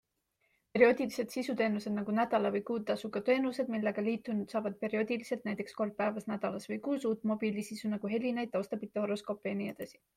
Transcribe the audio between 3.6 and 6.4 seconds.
millega liitunud saavad perioodiliselt, näiteks kord päevas,